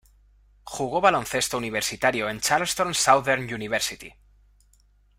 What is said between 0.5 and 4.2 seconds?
Jugó baloncesto universitario en Charleston Southern University.